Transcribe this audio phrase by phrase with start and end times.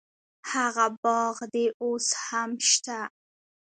[0.51, 2.99] هغه باغ دې اوس هم شته.